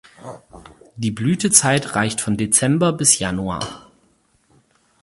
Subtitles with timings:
[0.95, 3.85] Die Blütezeit reicht von Dezember bis Januar.